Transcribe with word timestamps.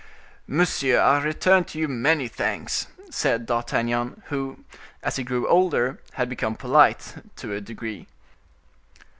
"Monsieur, 0.47 0.99
I 0.99 1.21
return 1.21 1.63
to 1.65 1.77
you 1.77 1.87
many 1.87 2.27
thanks," 2.27 2.87
said 3.11 3.45
D'Artagnan, 3.45 4.23
who 4.29 4.63
as 5.03 5.17
he 5.17 5.23
grew 5.23 5.47
older, 5.47 6.01
had 6.13 6.27
become 6.27 6.55
polite 6.55 7.17
to 7.35 7.53
a 7.53 7.61
degree. 7.61 8.07